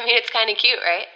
[0.00, 1.06] I mean, it's kind of cute, right?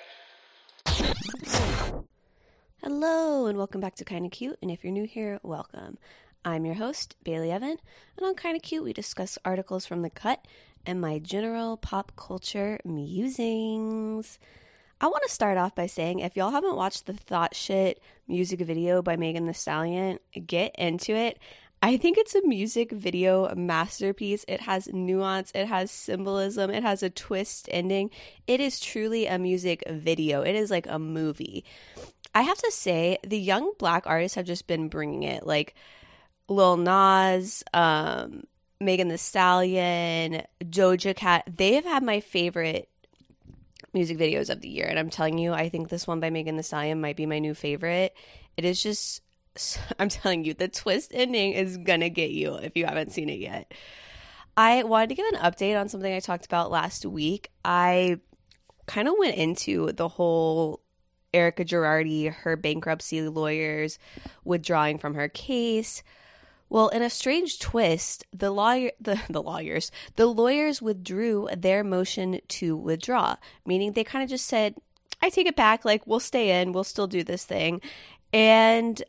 [2.83, 4.59] Hello, and welcome back to Kinda Cute.
[4.61, 5.97] And if you're new here, welcome.
[6.45, 7.79] I'm your host, Bailey Evan,
[8.19, 10.47] and on Kinda Cute, we discuss articles from the cut
[10.85, 14.39] and my general pop culture musings.
[15.01, 18.61] I want to start off by saying if y'all haven't watched the Thot Shit music
[18.61, 21.39] video by Megan Thee Stallion, get into it.
[21.85, 24.43] I think it's a music video masterpiece.
[24.49, 28.09] It has nuance, it has symbolism, it has a twist ending.
[28.47, 30.41] It is truly a music video.
[30.41, 31.63] It is like a movie.
[32.35, 35.47] I have to say, the young black artists have just been bringing it.
[35.47, 35.75] Like
[36.49, 38.45] Lil Nas, um,
[38.81, 41.45] Megan Thee Stallion, Doja Cat.
[41.55, 42.89] They have had my favorite
[43.93, 44.87] music videos of the year.
[44.87, 47.41] And I'm telling you, I think this one by Megan Thee Stallion might be my
[47.41, 48.17] new favorite.
[48.57, 49.21] It is just,
[49.99, 53.39] I'm telling you, the twist ending is gonna get you if you haven't seen it
[53.39, 53.73] yet.
[54.57, 57.51] I wanted to give an update on something I talked about last week.
[57.65, 58.21] I
[58.87, 60.81] kind of went into the whole
[61.33, 63.99] Erika Girardi, her bankruptcy lawyers
[64.45, 66.05] withdrawing from her case.
[66.69, 72.41] Well, in a strange twist, the lawyer the, the lawyers the lawyers withdrew their motion
[72.49, 74.77] to withdraw, meaning they kind of just said,
[75.21, 77.81] I take it back, like we'll stay in, we'll still do this thing.
[78.33, 79.03] And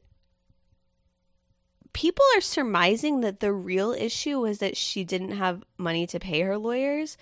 [1.95, 6.41] people are surmising that the real issue was that she didn't have money to pay
[6.41, 7.17] her lawyers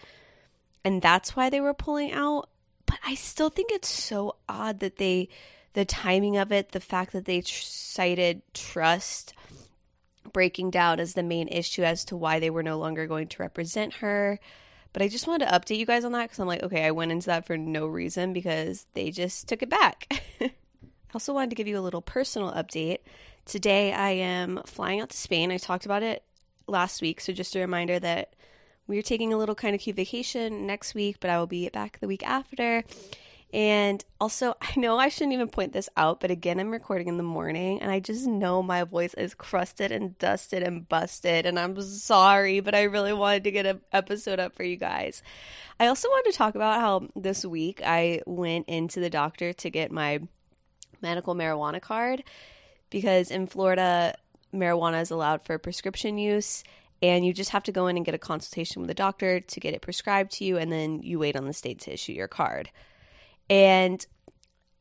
[0.84, 2.50] and that's why they were pulling out
[2.86, 5.30] but I still think it's so odd that they,
[5.74, 9.34] the timing of it, the fact that they tr- cited trust
[10.32, 13.42] breaking down as the main issue as to why they were no longer going to
[13.42, 14.40] represent her.
[14.92, 16.92] But I just wanted to update you guys on that because I'm like, okay, I
[16.92, 20.08] went into that for no reason because they just took it back.
[20.42, 20.52] I
[21.14, 23.00] also wanted to give you a little personal update.
[23.46, 25.52] Today I am flying out to Spain.
[25.52, 26.24] I talked about it
[26.66, 28.36] last week, so just a reminder that
[28.88, 32.00] we're taking a little kind of cute vacation next week, but I will be back
[32.00, 32.86] the week after.
[33.52, 37.18] And also, I know I shouldn't even point this out, but again, I'm recording in
[37.18, 41.46] the morning and I just know my voice is crusted and dusted and busted.
[41.46, 45.22] And I'm sorry, but I really wanted to get an episode up for you guys.
[45.82, 49.70] I also wanted to talk about how this week I went into the doctor to
[49.70, 50.22] get my
[51.02, 52.24] medical marijuana card
[52.94, 54.16] because in Florida,
[54.54, 56.64] marijuana is allowed for prescription use
[57.02, 59.60] and you just have to go in and get a consultation with a doctor to
[59.60, 62.28] get it prescribed to you and then you wait on the state to issue your
[62.28, 62.70] card.
[63.50, 64.06] And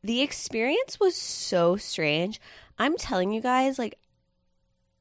[0.03, 2.39] the experience was so strange.
[2.77, 3.97] I'm telling you guys like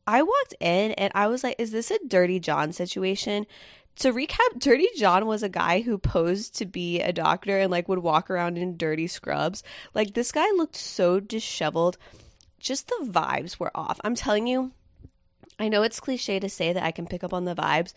[0.04, 3.46] i walked in and i was like is this a dirty john situation?
[3.96, 7.90] To recap dirty john was a guy who posed to be a doctor and like
[7.90, 9.62] would walk around in dirty scrubs.
[9.92, 11.98] Like this guy looked so disheveled
[12.62, 14.72] just the vibes were off i'm telling you
[15.58, 17.94] I know it's cliche to say that I can pick up on the vibes,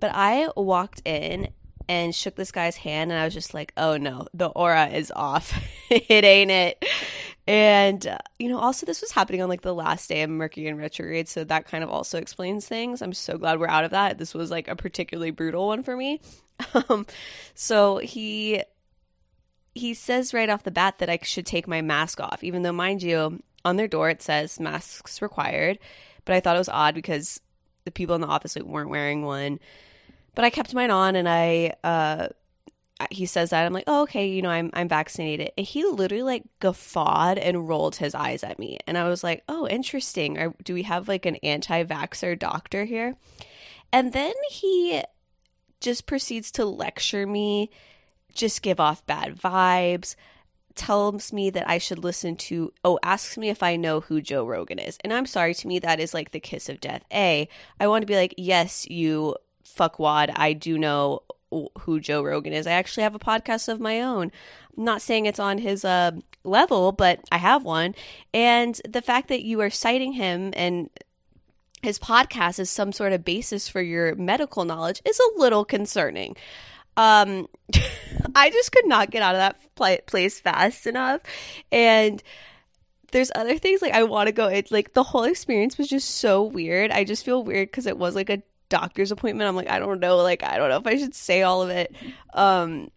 [0.00, 1.48] but I walked in
[1.88, 5.12] and shook this guy's hand and I was just like, oh no, the aura is
[5.14, 5.56] off.
[5.90, 6.84] it ain't it.
[7.46, 10.66] And, uh, you know, also this was happening on like the last day of Mercury
[10.66, 11.28] in retrograde.
[11.28, 13.02] So that kind of also explains things.
[13.02, 14.16] I'm so glad we're out of that.
[14.16, 16.20] This was like a particularly brutal one for me.
[16.88, 17.04] Um,
[17.54, 18.62] so he,
[19.74, 22.72] he says right off the bat that I should take my mask off, even though,
[22.72, 25.78] mind you, on their door it says masks required.
[26.24, 27.40] But I thought it was odd because
[27.84, 29.60] the people in the office like, weren't wearing one.
[30.34, 32.28] But I kept mine on, and I uh,
[33.10, 35.52] he says that I'm like, oh okay, you know, I'm I'm vaccinated.
[35.56, 39.44] And he literally like guffawed and rolled his eyes at me, and I was like,
[39.48, 40.38] oh, interesting.
[40.38, 43.16] Are, do we have like an anti-vaxer doctor here?
[43.92, 45.02] And then he
[45.80, 47.70] just proceeds to lecture me,
[48.34, 50.16] just give off bad vibes
[50.74, 54.44] tells me that I should listen to, oh, asks me if I know who Joe
[54.44, 54.98] Rogan is.
[55.02, 57.04] And I'm sorry, to me, that is like the kiss of death.
[57.12, 57.48] A,
[57.78, 61.22] I want to be like, yes, you fuckwad, I do know
[61.80, 62.66] who Joe Rogan is.
[62.66, 64.32] I actually have a podcast of my own.
[64.76, 66.12] I'm not saying it's on his uh,
[66.42, 67.94] level, but I have one.
[68.32, 70.90] And the fact that you are citing him and
[71.82, 76.36] his podcast as some sort of basis for your medical knowledge is a little concerning.
[76.96, 77.48] Um,
[78.34, 81.20] I just could not get out of that place fast enough.
[81.70, 82.22] And
[83.12, 84.48] there's other things like I want to go.
[84.48, 86.90] It's like the whole experience was just so weird.
[86.90, 89.48] I just feel weird because it was like a doctor's appointment.
[89.48, 90.16] I'm like, I don't know.
[90.16, 91.94] Like, I don't know if I should say all of it.
[92.32, 92.90] Um,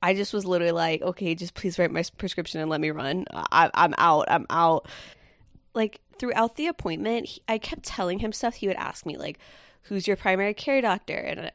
[0.00, 3.24] I just was literally like, okay, just please write my prescription and let me run.
[3.32, 4.26] I, I'm out.
[4.28, 4.88] I'm out.
[5.74, 8.54] Like throughout the appointment, he, I kept telling him stuff.
[8.54, 9.38] He would ask me like,
[9.82, 11.50] "Who's your primary care doctor?" and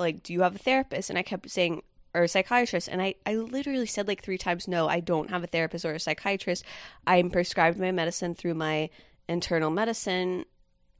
[0.00, 1.82] like, "Do you have a therapist?" And I kept saying,
[2.14, 2.88] or a psychiatrist.
[2.88, 5.94] And I, I literally said like three times no i don't have a therapist or
[5.94, 6.64] a psychiatrist.
[7.06, 8.90] I'm prescribed my medicine through my
[9.28, 10.44] internal medicine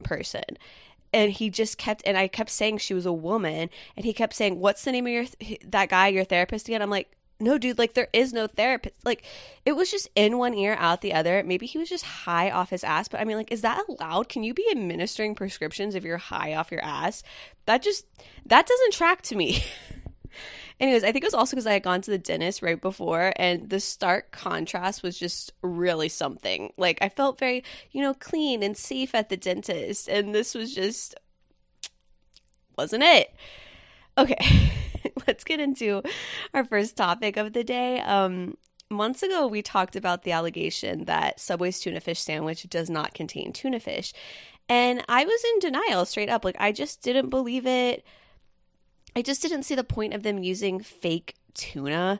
[0.03, 0.43] person.
[1.13, 4.33] And he just kept and I kept saying she was a woman and he kept
[4.33, 5.25] saying what's the name of your
[5.65, 6.81] that guy your therapist again?
[6.81, 8.95] I'm like no dude like there is no therapist.
[9.03, 9.23] Like
[9.65, 11.43] it was just in one ear out the other.
[11.43, 14.29] Maybe he was just high off his ass but i mean like is that allowed?
[14.29, 17.23] Can you be administering prescriptions if you're high off your ass?
[17.65, 18.05] That just
[18.45, 19.63] that doesn't track to me.
[20.79, 23.33] Anyways i think it was also because i had gone to the dentist right before
[23.35, 26.71] and the stark contrast was just really something.
[26.77, 30.73] Like i felt very you know clean and safe at the dentist and this was
[30.73, 31.15] just
[32.77, 33.35] wasn't it?
[34.17, 34.71] Okay
[35.27, 36.01] let's get into
[36.53, 37.99] our first topic of the day.
[38.01, 38.57] Um,
[38.89, 43.53] months ago, we talked about the allegation that Subway's tuna fish sandwich does not contain
[43.53, 44.13] tuna fish.
[44.69, 46.45] And I was in denial straight up.
[46.45, 48.05] Like, I just didn't believe it.
[49.15, 52.19] I just didn't see the point of them using fake tuna.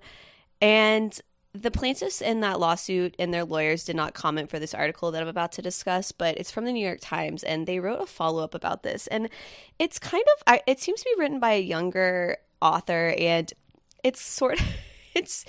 [0.62, 1.20] And
[1.54, 5.22] the plaintiffs in that lawsuit and their lawyers did not comment for this article that
[5.22, 8.06] I'm about to discuss, but it's from the New York Times and they wrote a
[8.06, 9.08] follow up about this.
[9.08, 9.30] And
[9.78, 13.52] it's kind of, it seems to be written by a younger author and
[14.04, 14.68] it's sort of
[15.14, 15.46] it's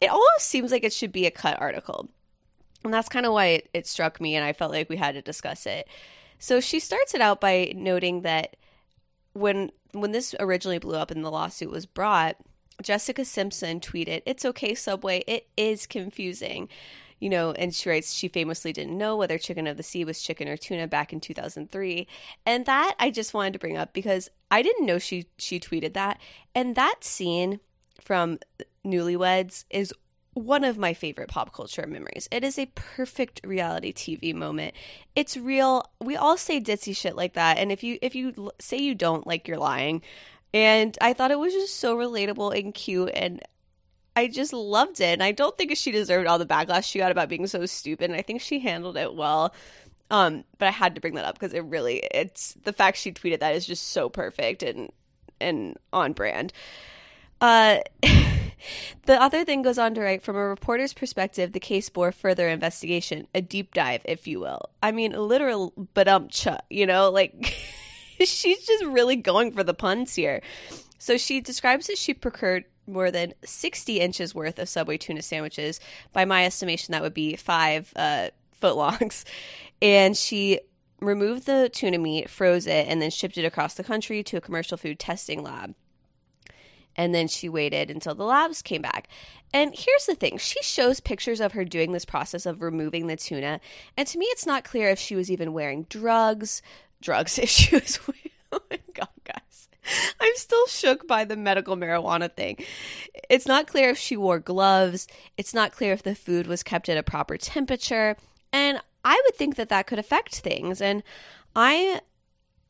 [0.00, 2.08] it almost seems like it should be a cut article.
[2.84, 5.14] And that's kind of why it, it struck me and i felt like we had
[5.14, 5.88] to discuss it.
[6.38, 8.56] So she starts it out by noting that
[9.32, 12.36] when when this originally blew up and the lawsuit was brought
[12.82, 15.24] jessica simpson tweeted it's okay subway.
[15.26, 16.68] It is confusing
[17.18, 20.22] you know, and she writes she famously didn't know whether chicken of the sea was
[20.22, 22.06] chicken or tuna back in 2003.
[22.44, 25.94] And that I just wanted to bring up because I didn't know she she tweeted
[25.94, 26.20] that.
[26.54, 27.60] And that scene
[28.00, 28.38] from
[28.84, 29.92] Newlyweds is
[30.34, 32.28] one of my favorite pop culture memories.
[32.30, 34.74] It is a perfect reality TV moment.
[35.14, 35.90] It's real.
[35.98, 39.26] We all say ditzy shit like that, and if you if you say you don't,
[39.26, 40.02] like you're lying.
[40.52, 43.42] And I thought it was just so relatable and cute, and
[44.16, 45.12] I just loved it.
[45.12, 48.10] And I don't think she deserved all the backlash she got about being so stupid.
[48.10, 49.54] And I think she handled it well.
[50.10, 53.12] Um, but I had to bring that up because it really it's the fact she
[53.12, 54.90] tweeted that is just so perfect and
[55.40, 56.52] and on brand.
[57.40, 57.80] Uh
[59.06, 62.48] the other thing goes on to write from a reporter's perspective, the case bore further
[62.48, 64.70] investigation, a deep dive, if you will.
[64.80, 66.28] I mean, literal but um
[66.70, 67.44] you know, like
[68.20, 70.40] she's just really going for the puns here.
[70.98, 75.80] So she describes that she procured more than 60 inches worth of Subway tuna sandwiches.
[76.12, 79.24] By my estimation, that would be five uh, foot longs.
[79.82, 80.60] And she
[81.00, 84.40] removed the tuna meat, froze it, and then shipped it across the country to a
[84.40, 85.74] commercial food testing lab.
[86.96, 89.08] And then she waited until the labs came back.
[89.52, 93.16] And here's the thing she shows pictures of her doing this process of removing the
[93.16, 93.60] tuna.
[93.96, 96.62] And to me, it's not clear if she was even wearing drugs,
[97.02, 98.00] drugs, if she was.
[98.52, 99.45] oh my God, guys.
[100.20, 102.64] I'm still shook by the medical marijuana thing.
[103.28, 105.06] It's not clear if she wore gloves.
[105.36, 108.16] It's not clear if the food was kept at a proper temperature.
[108.52, 110.80] And I would think that that could affect things.
[110.80, 111.02] And
[111.54, 112.00] I,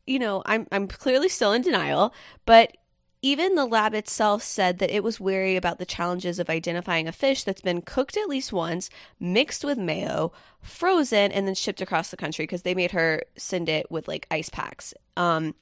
[0.06, 2.12] you know, I'm, I'm clearly still in denial,
[2.44, 2.76] but
[3.22, 7.12] even the lab itself said that it was wary about the challenges of identifying a
[7.12, 12.10] fish that's been cooked at least once, mixed with mayo, frozen, and then shipped across
[12.10, 14.94] the country because they made her send it with like ice packs.
[15.16, 15.54] Um,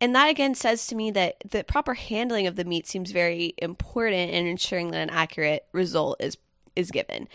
[0.00, 3.54] and that again says to me that the proper handling of the meat seems very
[3.58, 6.36] important in ensuring that an accurate result is
[6.76, 7.28] is given.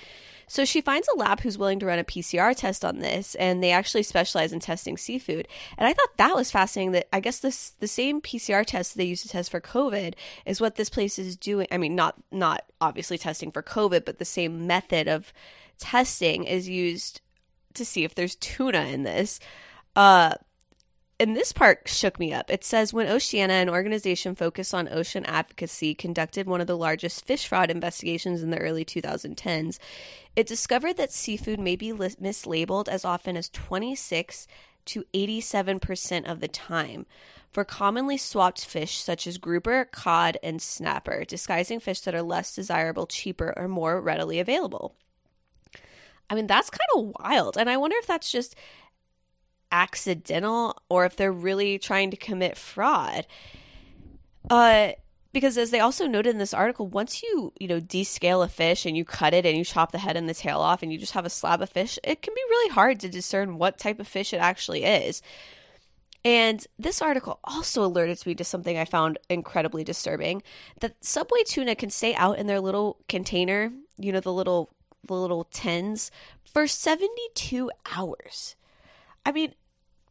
[0.47, 3.63] So she finds a lab who's willing to run a PCR test on this, and
[3.63, 5.47] they actually specialize in testing seafood.
[5.77, 6.91] And I thought that was fascinating.
[6.91, 10.13] That I guess this the same PCR test they used to test for COVID
[10.45, 11.67] is what this place is doing.
[11.71, 15.33] I mean, not not obviously testing for COVID, but the same method of
[15.79, 17.21] testing is used
[17.73, 19.39] to see if there's tuna in this.
[19.95, 20.35] Uh,
[21.19, 22.51] and this part shook me up.
[22.51, 27.25] It says when Oceana, an organization focused on ocean advocacy, conducted one of the largest
[27.25, 29.79] fish fraud investigations in the early 2010s,
[30.35, 34.47] it discovered that seafood may be mislabeled as often as 26
[34.85, 37.05] to 87% of the time
[37.51, 42.53] for commonly swapped fish such as grouper, cod, and snapper, disguising fish that are less
[42.53, 44.93] desirable, cheaper, or more readily available.
[46.29, 47.57] I mean, that's kind of wild.
[47.57, 48.55] And I wonder if that's just
[49.75, 53.27] accidental or if they're really trying to commit fraud.
[54.49, 54.91] Uh,
[55.33, 58.85] because as they also noted in this article, once you you know descale a fish
[58.85, 60.97] and you cut it and you chop the head and the tail off and you
[60.97, 63.99] just have a slab of fish, it can be really hard to discern what type
[63.99, 65.21] of fish it actually is.
[66.23, 70.41] And this article also alerted me to something I found incredibly disturbing:
[70.79, 74.69] that Subway tuna can stay out in their little container, you know, the little
[75.05, 76.11] the little tins,
[76.45, 78.55] for seventy two hours.
[79.25, 79.53] I mean,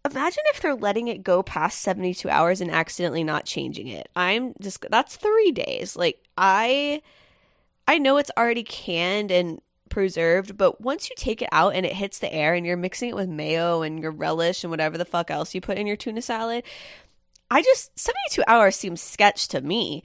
[0.05, 4.09] imagine if they're letting it go past 72 hours and accidentally not changing it.
[4.15, 5.97] I'm just that's 3 days.
[5.97, 7.03] Like I
[7.89, 11.93] I know it's already canned and preserved, but once you take it out and it
[11.93, 15.05] hits the air and you're mixing it with mayo and your relish and whatever the
[15.05, 16.65] fuck else you put in your tuna salad,
[17.51, 20.03] I just 72 hours seems sketch to me.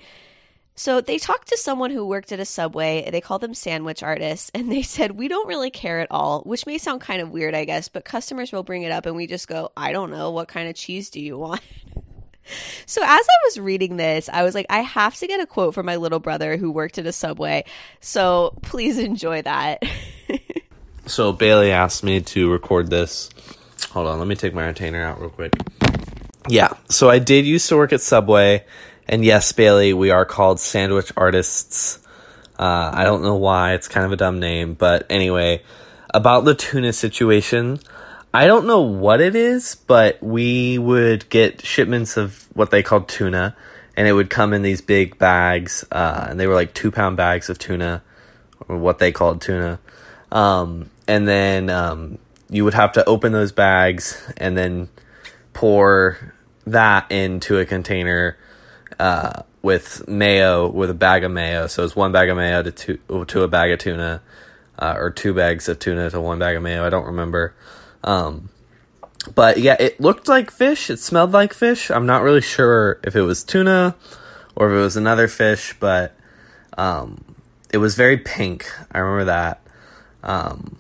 [0.80, 3.10] So they talked to someone who worked at a Subway.
[3.12, 6.66] They called them sandwich artists, and they said, We don't really care at all, which
[6.66, 9.28] may sound kind of weird, I guess, but customers will bring it up and we
[9.28, 11.62] just go, I don't know, what kind of cheese do you want?
[12.88, 15.76] So as I was reading this, I was like, I have to get a quote
[15.76, 17.64] from my little brother who worked at a Subway.
[18.00, 19.84] So please enjoy that.
[21.06, 23.30] so Bailey asked me to record this.
[23.92, 25.54] Hold on, let me take my retainer out real quick.
[26.48, 28.66] Yeah, so I did used to work at Subway.
[29.10, 31.98] And yes, Bailey, we are called sandwich artists.
[32.60, 33.74] Uh, I don't know why.
[33.74, 34.76] It's kind of a dumb name.
[34.76, 35.64] But anyway,
[36.14, 37.80] about the tuna situation,
[38.36, 43.08] I don't know what it is, but we would get shipments of what they called
[43.08, 43.56] tuna,
[43.98, 47.18] and it would come in these big bags, uh, and they were like two pound
[47.18, 48.04] bags of tuna,
[48.68, 49.80] or what they called tuna.
[50.32, 54.90] Um, and then um, you would have to open those bags and then
[55.54, 56.36] pour
[56.68, 58.38] that into a container
[59.00, 61.68] uh, with mayo, with a bag of mayo.
[61.68, 64.22] So it's one bag of mayo to two, to a bag of tuna,
[64.78, 66.86] uh, or two bags of tuna to one bag of mayo.
[66.86, 67.56] I don't remember.
[68.04, 68.50] Um,
[69.36, 70.90] but yeah, it looked like fish.
[70.90, 71.92] It smelled like fish.
[71.92, 73.96] I'm not really sure if it was tuna
[74.56, 76.16] or if it was another fish, but
[76.78, 77.36] um,
[77.72, 78.70] it was very pink.
[78.92, 79.62] I remember that.
[80.24, 80.80] Um,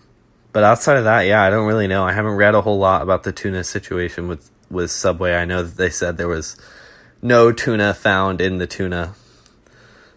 [0.51, 2.03] but outside of that, yeah, I don't really know.
[2.03, 5.33] I haven't read a whole lot about the tuna situation with with Subway.
[5.33, 6.57] I know that they said there was
[7.21, 9.13] no tuna found in the tuna.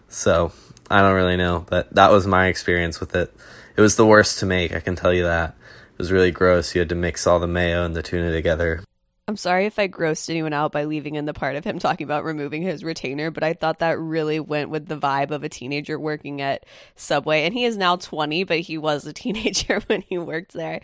[0.09, 0.51] So
[0.89, 3.33] I don't really know, but that was my experience with it.
[3.75, 5.55] It was the worst to make, I can tell you that.
[5.93, 6.75] It was really gross.
[6.75, 8.83] You had to mix all the mayo and the tuna together.
[9.25, 12.03] I'm sorry if I grossed anyone out by leaving in the part of him talking
[12.03, 15.49] about removing his retainer, but I thought that really went with the vibe of a
[15.49, 16.65] teenager working at
[16.97, 17.43] Subway.
[17.45, 20.81] And he is now 20, but he was a teenager when he worked there.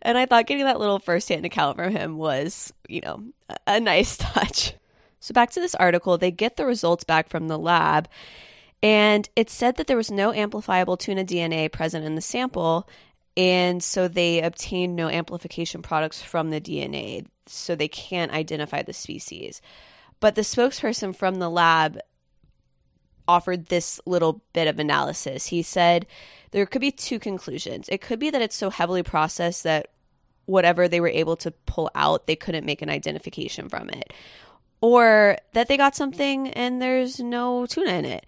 [0.00, 3.22] And I thought getting that little firsthand account from him was, you know,
[3.66, 4.72] a nice touch.
[5.24, 8.10] So, back to this article, they get the results back from the lab,
[8.82, 12.86] and it said that there was no amplifiable tuna DNA present in the sample,
[13.34, 18.92] and so they obtained no amplification products from the DNA, so they can't identify the
[18.92, 19.62] species.
[20.20, 22.00] But the spokesperson from the lab
[23.26, 25.46] offered this little bit of analysis.
[25.46, 26.06] He said
[26.50, 27.88] there could be two conclusions.
[27.88, 29.86] It could be that it's so heavily processed that
[30.44, 34.12] whatever they were able to pull out, they couldn't make an identification from it
[34.84, 38.26] or that they got something and there's no tuna in it.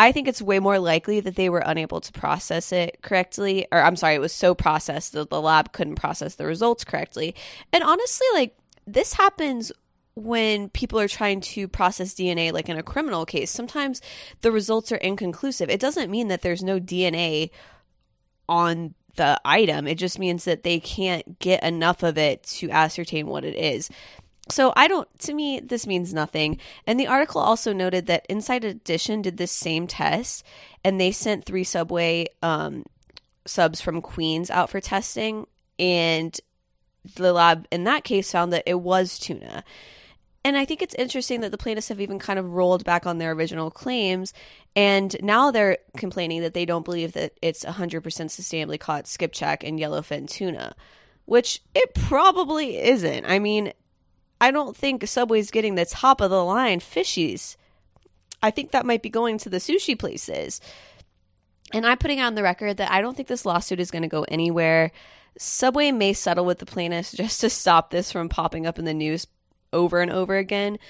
[0.00, 3.80] I think it's way more likely that they were unable to process it correctly, or
[3.80, 7.36] I'm sorry, it was so processed that the lab couldn't process the results correctly.
[7.72, 9.70] And honestly, like this happens
[10.16, 13.52] when people are trying to process DNA, like in a criminal case.
[13.52, 14.02] Sometimes
[14.40, 15.70] the results are inconclusive.
[15.70, 17.50] It doesn't mean that there's no DNA
[18.48, 23.26] on the item, it just means that they can't get enough of it to ascertain
[23.26, 23.90] what it is.
[24.48, 26.58] So I don't to me this means nothing.
[26.86, 30.44] And the article also noted that Inside Edition did this same test
[30.84, 32.84] and they sent three subway um,
[33.46, 35.46] subs from Queens out for testing
[35.78, 36.38] and
[37.16, 39.64] the lab in that case found that it was tuna.
[40.44, 43.18] And I think it's interesting that the plaintiffs have even kind of rolled back on
[43.18, 44.32] their original claims.
[44.74, 49.78] And now they're complaining that they don't believe that it's 100% sustainably caught skipjack and
[49.78, 50.74] yellowfin tuna,
[51.26, 53.24] which it probably isn't.
[53.24, 53.72] I mean,
[54.42, 57.54] I don't think Subway's getting the top of the line fishies.
[58.42, 60.60] I think that might be going to the sushi places.
[61.72, 64.08] And I'm putting on the record that I don't think this lawsuit is going to
[64.08, 64.90] go anywhere.
[65.38, 68.92] Subway may settle with the plaintiffs just to stop this from popping up in the
[68.92, 69.28] news
[69.72, 70.80] over and over again.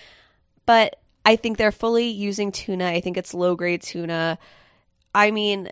[0.65, 2.87] But I think they're fully using tuna.
[2.87, 4.39] I think it's low grade tuna.
[5.15, 5.69] I mean,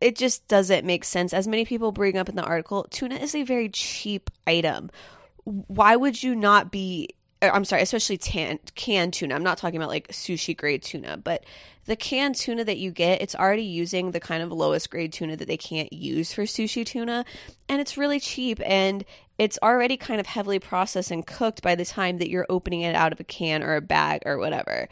[0.00, 1.34] it just doesn't make sense.
[1.34, 4.90] As many people bring up in the article, tuna is a very cheap item
[5.44, 7.10] why would you not be
[7.42, 9.34] uh, I'm sorry, especially tan, canned tuna.
[9.34, 11.44] I'm not talking about like sushi grade tuna, but
[11.86, 15.36] the canned tuna that you get, it's already using the kind of lowest grade tuna
[15.36, 17.24] that they can't use for sushi tuna.
[17.68, 19.04] And it's really cheap and
[19.38, 22.94] it's already kind of heavily processed and cooked by the time that you're opening it
[22.94, 24.88] out of a can or a bag or whatever.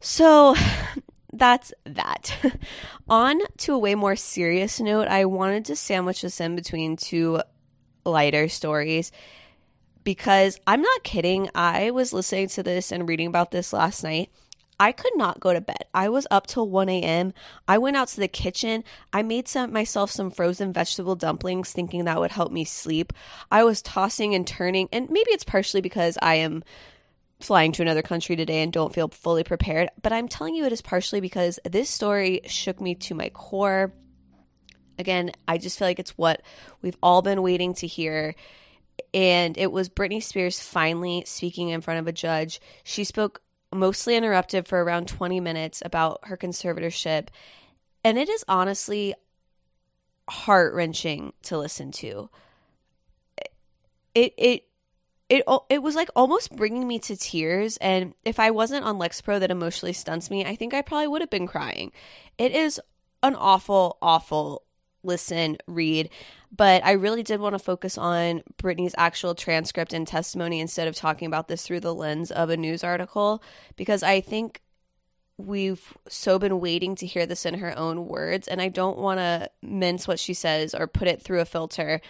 [0.00, 0.56] So
[1.32, 2.36] that's that.
[3.08, 7.40] On to a way more serious note, I wanted to sandwich this in between two
[8.04, 9.12] lighter stories
[10.04, 11.50] because I'm not kidding.
[11.54, 14.30] I was listening to this and reading about this last night.
[14.78, 15.84] I could not go to bed.
[15.94, 17.32] I was up till 1 a.m.
[17.68, 18.82] I went out to the kitchen.
[19.12, 23.12] I made some myself some frozen vegetable dumplings thinking that would help me sleep.
[23.50, 26.64] I was tossing and turning, and maybe it's partially because I am
[27.40, 30.72] flying to another country today and don't feel fully prepared, but I'm telling you it
[30.72, 33.92] is partially because this story shook me to my core.
[34.98, 36.42] Again, I just feel like it's what
[36.82, 38.34] we've all been waiting to hear.
[39.12, 42.60] And it was Britney Spears finally speaking in front of a judge.
[42.84, 47.28] She spoke mostly interrupted for around 20 minutes about her conservatorship.
[48.04, 49.14] And it is honestly
[50.28, 52.30] heart wrenching to listen to.
[54.14, 54.64] It, it,
[55.28, 59.40] it it was like almost bringing me to tears and if i wasn't on lexapro
[59.40, 61.90] that emotionally stunts me i think i probably would have been crying
[62.36, 62.80] it is
[63.22, 64.63] an awful awful
[65.04, 66.08] listen read
[66.54, 70.94] but i really did want to focus on Britney's actual transcript and testimony instead of
[70.94, 73.42] talking about this through the lens of a news article
[73.76, 74.60] because i think
[75.36, 79.18] we've so been waiting to hear this in her own words and i don't want
[79.18, 82.00] to mince what she says or put it through a filter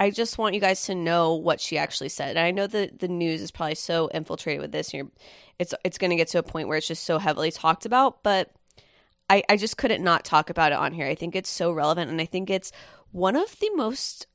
[0.00, 2.36] I just want you guys to know what she actually said.
[2.36, 5.10] And I know that the news is probably so infiltrated with this, and
[5.58, 8.22] it's it's going to get to a point where it's just so heavily talked about.
[8.22, 8.52] But
[9.30, 11.06] I, I just couldn't not talk about it on here.
[11.06, 12.72] I think it's so relevant, and I think it's
[13.10, 14.26] one of the most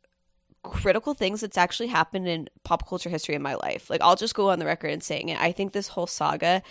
[0.63, 3.89] critical things that's actually happened in pop culture history in my life.
[3.89, 5.39] Like I'll just go on the record and saying it.
[5.39, 6.63] I think this whole saga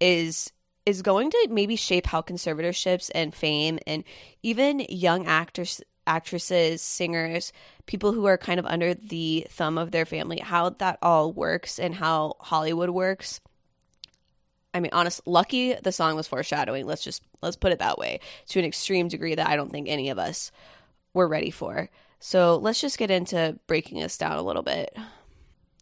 [0.00, 0.52] is
[0.84, 4.04] is going to maybe shape how conservatorships and fame and
[4.42, 7.52] even young actors actresses, singers,
[7.86, 11.80] people who are kind of under the thumb of their family, how that all works
[11.80, 13.40] and how Hollywood works.
[14.76, 16.86] I mean, honest, lucky the song was foreshadowing.
[16.86, 19.88] Let's just let's put it that way to an extreme degree that I don't think
[19.88, 20.52] any of us
[21.14, 21.88] were ready for.
[22.20, 24.94] So let's just get into breaking this down a little bit.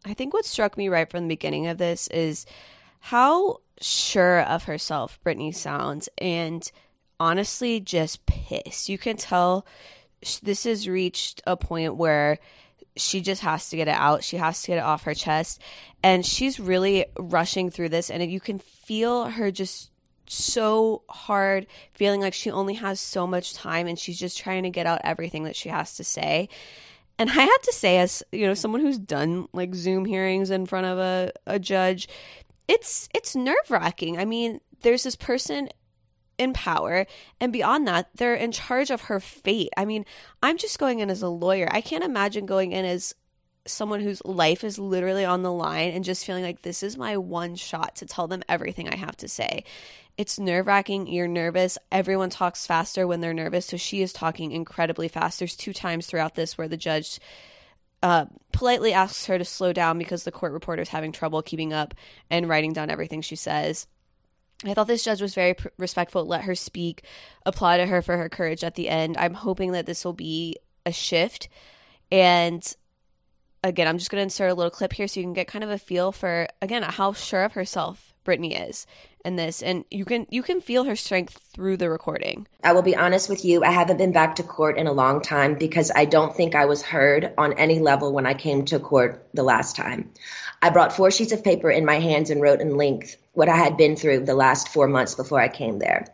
[0.05, 2.45] I think what struck me right from the beginning of this is
[3.01, 6.71] how sure of herself Britney sounds and
[7.19, 8.87] honestly just pissed.
[8.87, 9.65] You can tell
[10.41, 12.39] this has reached a point where
[12.97, 14.23] she just has to get it out.
[14.23, 15.61] She has to get it off her chest.
[16.03, 18.09] And she's really rushing through this.
[18.09, 19.91] And you can feel her just
[20.27, 24.69] so hard, feeling like she only has so much time and she's just trying to
[24.69, 26.49] get out everything that she has to say.
[27.17, 30.65] And I have to say, as you know, someone who's done like Zoom hearings in
[30.65, 32.09] front of a, a judge,
[32.67, 34.17] it's it's nerve wracking.
[34.17, 35.69] I mean, there's this person
[36.37, 37.05] in power
[37.39, 39.69] and beyond that they're in charge of her fate.
[39.77, 40.05] I mean
[40.43, 41.67] i'm just going in as a lawyer.
[41.71, 43.13] I can't imagine going in as
[43.67, 47.17] someone whose life is literally on the line and just feeling like this is my
[47.17, 49.63] one shot to tell them everything i have to say.
[50.17, 51.77] It's nerve wracking you're nervous.
[51.91, 53.65] Everyone talks faster when they're nervous.
[53.65, 55.39] So she is talking incredibly fast.
[55.39, 57.19] There's two times throughout this where the judge
[58.01, 61.73] uh, politely asks her to slow down because the court reporter is having trouble keeping
[61.73, 61.95] up
[62.29, 63.87] and writing down everything she says
[64.63, 67.03] I thought this judge was very pr- respectful, let her speak,
[67.45, 69.17] applauded her for her courage at the end.
[69.17, 71.49] I'm hoping that this will be a shift.
[72.11, 72.65] And
[73.63, 75.63] again, I'm just going to insert a little clip here so you can get kind
[75.63, 78.85] of a feel for, again, how sure of herself Britney is
[79.23, 82.47] in this and you can you can feel her strength through the recording.
[82.63, 85.21] I will be honest with you, I haven't been back to court in a long
[85.21, 88.79] time because I don't think I was heard on any level when I came to
[88.79, 90.11] court the last time.
[90.61, 93.55] I brought four sheets of paper in my hands and wrote in length what I
[93.55, 96.07] had been through the last 4 months before I came there.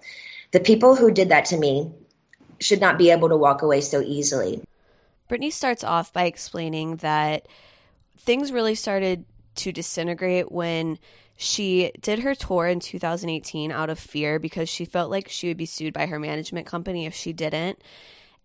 [0.52, 1.91] The people who did that to me
[2.60, 4.62] should not be able to walk away so easily.
[5.30, 7.47] Britney starts off by explaining that
[8.17, 9.24] things really started
[9.56, 11.00] to disintegrate when
[11.36, 15.58] she did her tour in 2018 out of fear because she felt like she would
[15.58, 17.80] be sued by her management company if she didn't.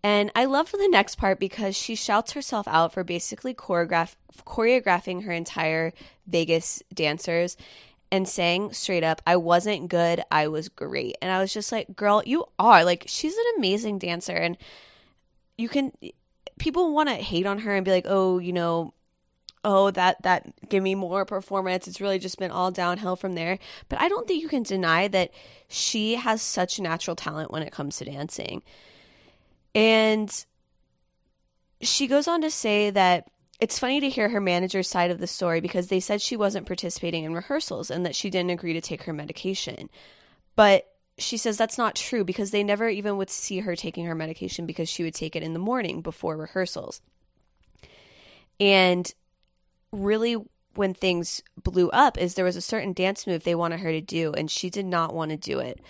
[0.02, 5.24] And I love the next part because she shouts herself out for basically choreograph- choreographing
[5.24, 5.92] her entire
[6.26, 7.56] Vegas dancers
[8.12, 11.16] and saying straight up, I wasn't good, I was great.
[11.20, 12.84] And I was just like, girl, you are.
[12.84, 14.32] Like, she's an amazing dancer.
[14.32, 14.56] And
[15.58, 15.92] you can,
[16.58, 18.94] people want to hate on her and be like, oh, you know,
[19.66, 21.86] oh that that Gimme More performance.
[21.86, 23.58] It's really just been all downhill from there.
[23.90, 25.32] But i don't think you can deny that
[25.68, 28.62] she has such natural talent when it comes to dancing.
[29.74, 30.32] And
[31.82, 35.26] she goes on to say that it's funny to hear her manager's side of the
[35.26, 38.80] story because they said she wasn't participating in rehearsals and that she didn't agree to
[38.80, 39.90] take her medication.
[40.54, 40.86] But
[41.18, 44.64] she says that's not true because they never even would see her taking her medication
[44.64, 47.00] because she would take it in the morning before rehearsals.
[48.60, 49.12] And
[49.92, 50.36] really
[50.76, 54.00] when things blew up is there was a certain dance move they wanted her to
[54.00, 55.80] do and she did not want to do it.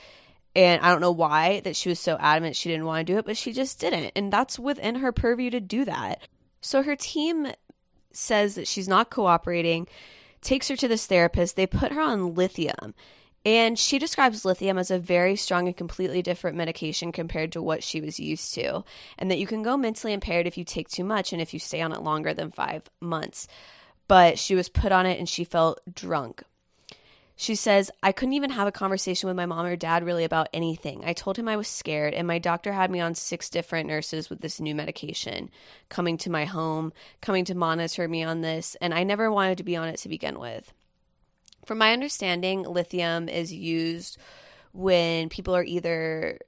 [0.55, 3.19] And I don't know why that she was so adamant she didn't want to do
[3.19, 4.13] it, but she just didn't.
[4.17, 6.27] And that's within her purview to do that.
[6.63, 7.49] So her team
[8.13, 9.87] says that she's not cooperating,
[10.41, 11.57] takes her to this therapist.
[11.57, 12.95] They put her on lithium.
[13.45, 17.85] And she describes lithium as a very strong and completely different medication compared to what
[17.85, 18.83] she was used to.
[19.19, 21.61] And that you can go mentally impaired if you take too much and if you
[21.61, 23.47] stay on it longer than five months
[24.09, 26.43] but she was put on it and she felt drunk.
[27.39, 30.49] She says, I couldn't even have a conversation with my mom or dad really about
[30.55, 31.05] anything.
[31.05, 34.31] I told him I was scared, and my doctor had me on six different nurses
[34.31, 35.51] with this new medication
[35.91, 39.65] coming to my home, coming to monitor me on this, and I never wanted to
[39.65, 40.73] be on it to begin with.
[41.67, 44.17] From my understanding, lithium is used
[44.73, 46.39] when people are either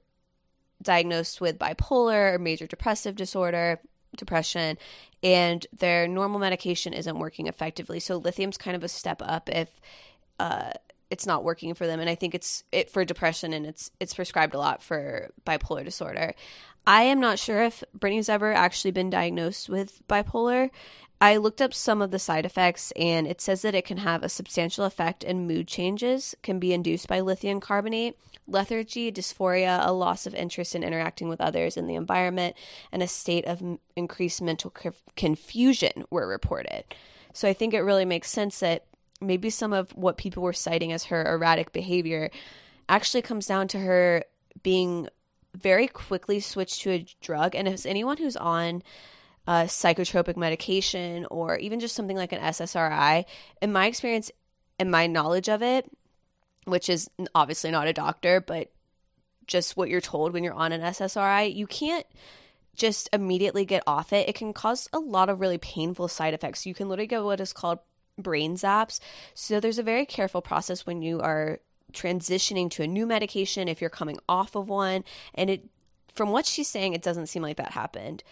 [0.81, 3.79] diagnosed with bipolar or major depressive disorder,
[4.15, 4.77] depression,
[5.23, 7.99] and their normal medication isn't working effectively.
[7.99, 9.81] So lithium's kind of a step up if
[10.39, 10.71] uh,
[11.09, 11.99] it's not working for them.
[11.99, 15.83] And I think it's it for depression and it's it's prescribed a lot for bipolar
[15.83, 16.33] disorder.
[16.87, 20.69] I am not sure if Britney's ever actually been diagnosed with bipolar.
[21.21, 24.23] I looked up some of the side effects and it says that it can have
[24.23, 29.91] a substantial effect in mood changes, can be induced by lithium carbonate, lethargy, dysphoria, a
[29.91, 32.55] loss of interest in interacting with others in the environment,
[32.91, 33.61] and a state of
[33.97, 34.73] increased mental
[35.17, 36.85] confusion were reported.
[37.33, 38.85] So I think it really makes sense that
[39.19, 42.31] maybe some of what people were citing as her erratic behavior
[42.87, 44.23] actually comes down to her
[44.63, 45.09] being
[45.53, 47.55] very quickly switched to a drug.
[47.55, 48.83] And as anyone who's on
[49.49, 53.25] a psychotropic medication or even just something like an SSRI,
[53.63, 54.29] in my experience
[54.77, 55.91] and my knowledge of it,
[56.65, 58.71] which is obviously not a doctor, but
[59.47, 62.05] just what you're told when you're on an SSRI, you can't
[62.75, 64.29] just immediately get off it.
[64.29, 66.67] It can cause a lot of really painful side effects.
[66.67, 67.79] You can literally get what is called
[68.19, 68.99] brain zaps.
[69.33, 71.59] So there's a very careful process when you are
[71.91, 75.67] transitioning to a new medication if you're coming off of one and it
[76.13, 78.23] from what she's saying it doesn't seem like that happened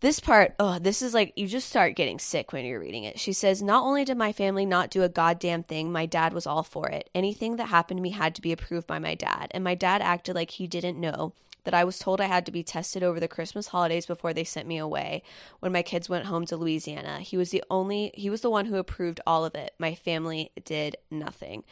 [0.00, 3.18] this part, oh, this is like you just start getting sick when you're reading it.
[3.18, 6.46] She says, Not only did my family not do a goddamn thing, my dad was
[6.46, 7.08] all for it.
[7.14, 9.48] Anything that happened to me had to be approved by my dad.
[9.52, 11.32] And my dad acted like he didn't know
[11.64, 14.44] that I was told I had to be tested over the Christmas holidays before they
[14.44, 15.22] sent me away
[15.60, 17.20] when my kids went home to Louisiana.
[17.20, 19.72] He was the only, he was the one who approved all of it.
[19.78, 21.64] My family did nothing.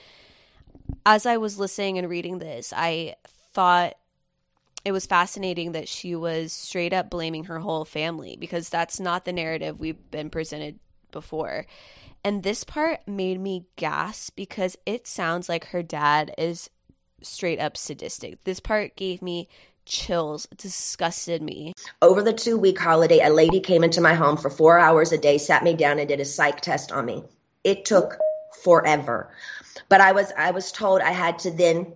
[1.04, 3.16] As I was listening and reading this, I
[3.52, 3.94] thought
[4.84, 9.24] it was fascinating that she was straight up blaming her whole family because that's not
[9.24, 10.78] the narrative we've been presented
[11.10, 11.66] before.
[12.24, 16.70] And this part made me gasp because it sounds like her dad is
[17.22, 18.42] straight up sadistic.
[18.44, 19.48] This part gave me
[19.84, 21.74] chills, disgusted me.
[22.00, 25.18] Over the two week holiday, a lady came into my home for four hours a
[25.18, 27.24] day, sat me down, and did a psych test on me.
[27.64, 28.18] It took
[28.62, 29.32] forever.
[29.88, 31.92] But I was I was told I had to then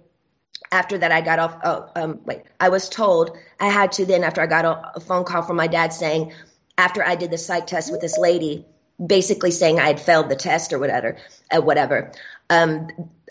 [0.72, 1.58] after that, I got off.
[1.64, 2.42] Oh, um, wait.
[2.60, 5.66] I was told I had to then, after I got a, phone call from my
[5.66, 6.32] dad saying,
[6.78, 8.66] after I did the psych test with this lady,
[9.04, 11.16] basically saying I had failed the test or whatever,
[11.50, 12.12] uh, whatever.
[12.50, 12.88] Um,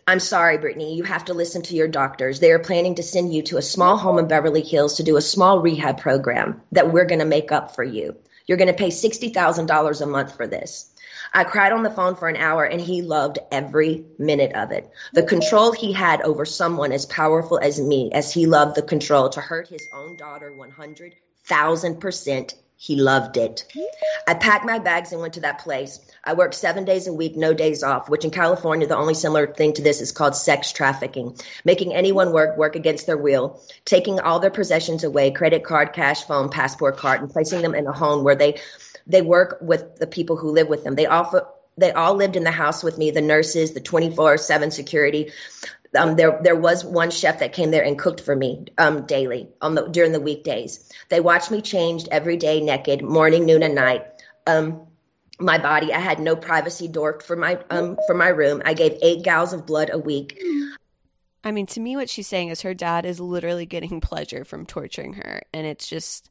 [0.08, 0.96] I'm sorry, Britney.
[0.96, 2.40] You have to listen to your doctors.
[2.40, 5.18] They are planning to send you to a small home in Beverly Hills to do
[5.18, 8.16] a small rehab program that we're going to make up for you.
[8.46, 10.94] You're going to pay $60,000 a month for this.
[11.34, 14.90] I cried on the phone for an hour and he loved every minute of it.
[15.14, 19.30] The control he had over someone as powerful as me, as he loved the control
[19.30, 23.66] to hurt his own daughter 100,000%, he loved it.
[23.70, 23.82] Mm-hmm.
[24.28, 26.00] I packed my bags and went to that place.
[26.24, 29.48] I worked seven days a week, no days off, which in California, the only similar
[29.48, 34.20] thing to this is called sex trafficking, making anyone work, work against their will, taking
[34.20, 37.94] all their possessions away, credit card, cash, phone, passport card, and placing them in a
[37.94, 38.60] home where they
[39.08, 40.96] they work with the people who live with them.
[40.96, 45.32] They offer they all lived in the house with me, the nurses, the 24/7 security.
[45.96, 49.50] Um, there there was one chef that came there and cooked for me um, daily
[49.62, 50.92] on the during the weekdays.
[51.10, 54.06] They watched me changed every day, naked, morning, noon, and night.
[54.48, 54.88] Um,
[55.40, 58.62] my body, I had no privacy door for my um for my room.
[58.66, 60.40] I gave eight gallons of blood a week.
[61.44, 64.66] I mean, to me, what she's saying is her dad is literally getting pleasure from
[64.66, 66.30] torturing her, and it's just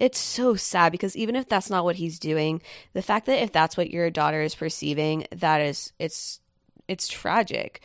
[0.00, 2.62] it's so sad because even if that's not what he's doing,
[2.94, 6.40] the fact that if that's what your daughter is perceiving, that is it's
[6.88, 7.80] it's tragic.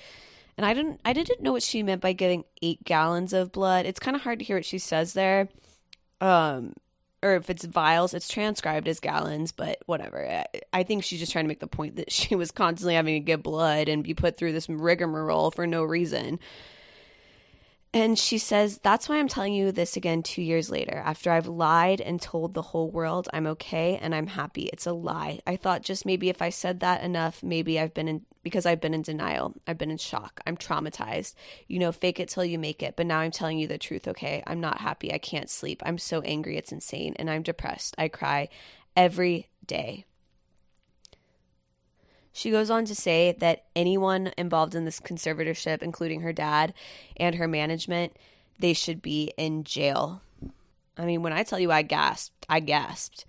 [0.57, 3.85] And I didn't I didn't know what she meant by getting 8 gallons of blood.
[3.85, 5.49] It's kind of hard to hear what she says there.
[6.21, 6.73] Um
[7.21, 10.25] or if it's vials, it's transcribed as gallons, but whatever.
[10.29, 13.15] I, I think she's just trying to make the point that she was constantly having
[13.15, 16.39] to get blood and be put through this rigmarole for no reason.
[17.95, 21.47] And she says, That's why I'm telling you this again two years later, after I've
[21.47, 24.63] lied and told the whole world I'm okay and I'm happy.
[24.63, 25.39] It's a lie.
[25.47, 28.81] I thought just maybe if I said that enough, maybe I've been in, because I've
[28.81, 29.55] been in denial.
[29.65, 30.41] I've been in shock.
[30.45, 31.35] I'm traumatized.
[31.69, 32.97] You know, fake it till you make it.
[32.97, 34.43] But now I'm telling you the truth, okay?
[34.45, 35.13] I'm not happy.
[35.13, 35.81] I can't sleep.
[35.85, 36.57] I'm so angry.
[36.57, 37.15] It's insane.
[37.17, 37.95] And I'm depressed.
[37.97, 38.49] I cry
[38.97, 40.03] every day.
[42.35, 46.73] She goes on to say that anyone involved in this conservatorship, including her dad
[47.15, 48.11] and her management,
[48.59, 50.21] they should be in jail.
[50.97, 53.23] I mean, when I tell you I gasped, I gasped.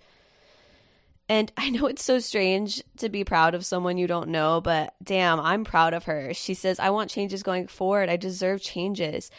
[1.29, 4.93] And I know it's so strange to be proud of someone you don't know, but
[5.01, 6.33] damn, I'm proud of her.
[6.33, 8.09] She says, I want changes going forward.
[8.09, 9.31] I deserve changes.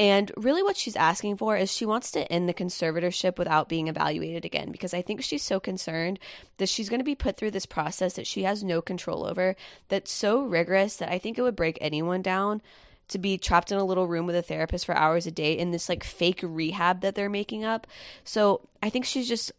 [0.00, 3.86] And really, what she's asking for is she wants to end the conservatorship without being
[3.86, 6.18] evaluated again because I think she's so concerned
[6.56, 9.56] that she's going to be put through this process that she has no control over,
[9.88, 12.62] that's so rigorous that I think it would break anyone down
[13.08, 15.70] to be trapped in a little room with a therapist for hours a day in
[15.70, 17.86] this like fake rehab that they're making up.
[18.24, 19.52] So I think she's just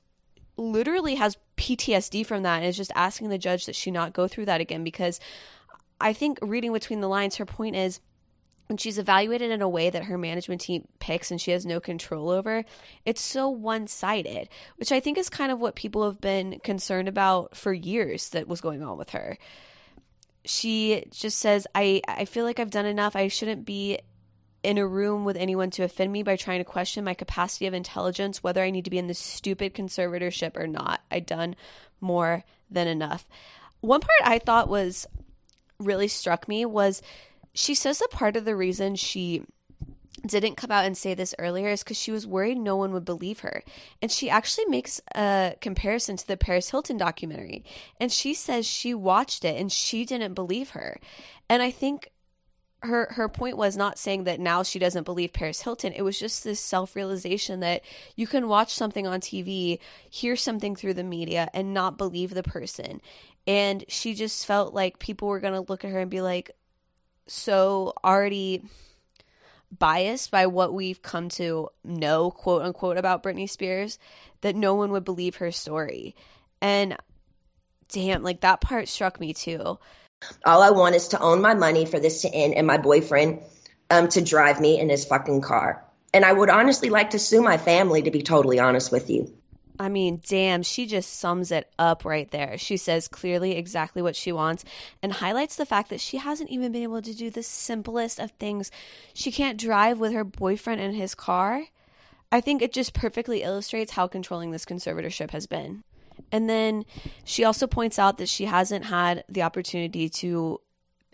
[0.58, 4.28] literally has PTSD from that and is just asking the judge that she not go
[4.28, 5.20] through that again because
[6.00, 8.00] I think reading between the lines, her point is
[8.72, 11.82] when she's evaluated in a way that her management team picks and she has no
[11.82, 12.64] control over,
[13.04, 17.10] it's so one sided, which I think is kind of what people have been concerned
[17.10, 19.38] about for years that was going on with her.
[20.46, 23.14] She just says, I, I feel like I've done enough.
[23.14, 24.00] I shouldn't be
[24.64, 27.74] in a room with anyone to offend me by trying to question my capacity of
[27.74, 31.02] intelligence, whether I need to be in this stupid conservatorship or not.
[31.12, 31.58] I've done
[32.00, 33.28] more than enough.
[33.82, 35.08] One part I thought was
[35.78, 37.02] really struck me was
[37.54, 39.44] she says that part of the reason she
[40.26, 43.06] didn't come out and say this earlier is because she was worried no one would
[43.06, 43.64] believe her.
[44.02, 47.64] And she actually makes a comparison to the Paris Hilton documentary.
[48.00, 51.00] And she says she watched it and she didn't believe her.
[51.50, 52.10] And I think
[52.84, 55.94] her her point was not saying that now she doesn't believe Paris Hilton.
[55.94, 57.84] It was just this self-realization that
[58.16, 62.44] you can watch something on TV, hear something through the media and not believe the
[62.44, 63.02] person.
[63.46, 66.52] And she just felt like people were going to look at her and be like,
[67.28, 68.64] so already
[69.78, 74.00] biased by what we've come to know, quote unquote, about Britney Spears,
[74.42, 76.16] that no one would believe her story.
[76.62, 76.98] And
[77.90, 79.80] damn, like that part struck me too.
[80.46, 83.42] All I want is to own my money for this to end and my boyfriend
[83.90, 85.84] um, to drive me in his fucking car.
[86.14, 89.34] And I would honestly like to sue my family, to be totally honest with you.
[89.80, 92.58] I mean, damn, she just sums it up right there.
[92.58, 94.64] She says clearly exactly what she wants
[95.02, 98.32] and highlights the fact that she hasn't even been able to do the simplest of
[98.32, 98.72] things.
[99.14, 101.64] She can't drive with her boyfriend in his car.
[102.32, 105.84] I think it just perfectly illustrates how controlling this conservatorship has been.
[106.32, 106.86] And then
[107.24, 110.62] she also points out that she hasn't had the opportunity to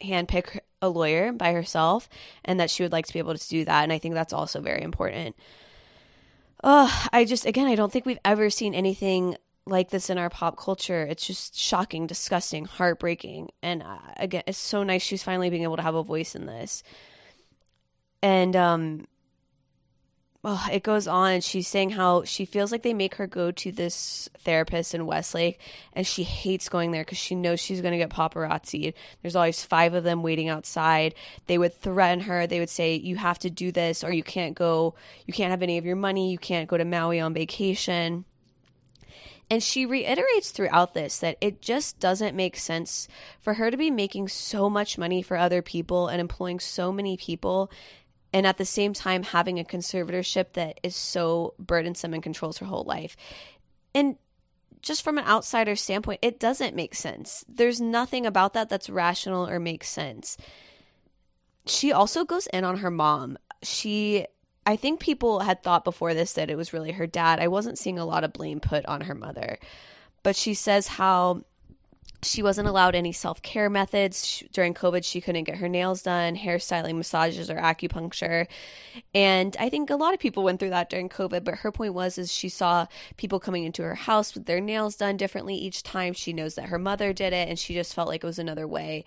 [0.01, 2.07] handpick a lawyer by herself
[2.45, 3.83] and that she would like to be able to do that.
[3.83, 5.35] And I think that's also very important
[6.63, 10.29] oh, I just, again, I don't think we've ever seen anything like this in our
[10.29, 11.03] pop culture.
[11.03, 13.49] It's just shocking, disgusting, heartbreaking.
[13.61, 16.45] And uh, again, it's so nice she's finally being able to have a voice in
[16.45, 16.83] this.
[18.21, 19.07] And um
[20.71, 21.41] it goes on.
[21.41, 25.59] She's saying how she feels like they make her go to this therapist in Westlake,
[25.93, 28.93] and she hates going there because she knows she's going to get paparazzi.
[29.21, 31.15] There's always five of them waiting outside.
[31.47, 32.47] They would threaten her.
[32.47, 34.95] They would say, "You have to do this, or you can't go.
[35.25, 36.31] You can't have any of your money.
[36.31, 38.25] You can't go to Maui on vacation."
[39.49, 43.07] And she reiterates throughout this that it just doesn't make sense
[43.39, 47.15] for her to be making so much money for other people and employing so many
[47.15, 47.71] people
[48.33, 52.65] and at the same time having a conservatorship that is so burdensome and controls her
[52.65, 53.15] whole life.
[53.93, 54.17] And
[54.81, 57.43] just from an outsider standpoint, it doesn't make sense.
[57.47, 60.37] There's nothing about that that's rational or makes sense.
[61.65, 63.37] She also goes in on her mom.
[63.63, 64.25] She
[64.65, 67.39] I think people had thought before this that it was really her dad.
[67.39, 69.59] I wasn't seeing a lot of blame put on her mother.
[70.23, 71.43] But she says how
[72.23, 74.25] she wasn't allowed any self care methods.
[74.25, 78.47] She, during COVID, she couldn't get her nails done, hairstyling, massages, or acupuncture.
[79.13, 81.43] And I think a lot of people went through that during COVID.
[81.43, 84.95] But her point was, is she saw people coming into her house with their nails
[84.95, 86.13] done differently each time.
[86.13, 88.67] She knows that her mother did it, and she just felt like it was another
[88.67, 89.05] way.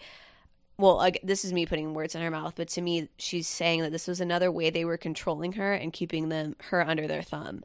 [0.79, 3.83] Well, like, this is me putting words in her mouth, but to me, she's saying
[3.83, 7.23] that this was another way they were controlling her and keeping them her under their
[7.23, 7.65] thumb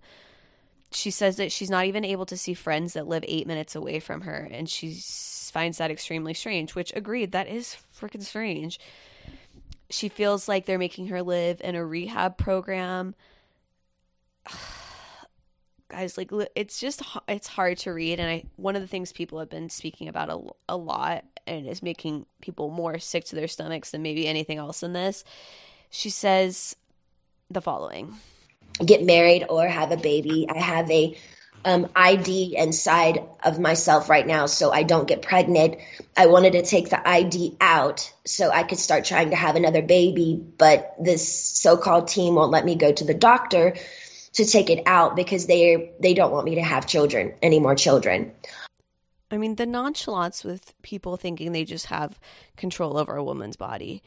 [0.91, 3.99] she says that she's not even able to see friends that live eight minutes away
[3.99, 4.93] from her, and she
[5.51, 6.75] finds that extremely strange.
[6.75, 8.79] Which agreed, that is freaking strange.
[9.89, 13.15] She feels like they're making her live in a rehab program.
[15.87, 19.39] Guys, like it's just it's hard to read, and I one of the things people
[19.39, 23.47] have been speaking about a, a lot, and is making people more sick to their
[23.47, 25.23] stomachs than maybe anything else in this.
[25.89, 26.75] She says
[27.49, 28.15] the following
[28.83, 30.47] get married or have a baby.
[30.49, 31.17] I have a
[31.65, 35.77] um, ID inside of myself right now so I don't get pregnant.
[36.15, 39.81] I wanted to take the ID out so I could start trying to have another
[39.81, 43.75] baby, but this so-called team won't let me go to the doctor
[44.33, 47.73] to take it out because they they don't want me to have children, any more
[47.75, 48.31] children.
[49.31, 52.19] I mean, the nonchalance with people thinking they just have
[52.57, 54.03] control over a woman's body.